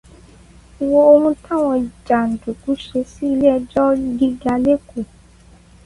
[0.87, 5.01] Wo ohun táwọn jàǹdùkú ṣe sí ilé ẹjọ́ jíga l'Ékòó.